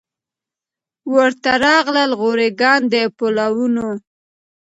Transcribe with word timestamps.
ورته 1.13 1.51
راغلل 1.65 2.11
غوري 2.19 2.49
ګان 2.59 2.81
د 2.91 2.93
پولاوونو 3.17 3.87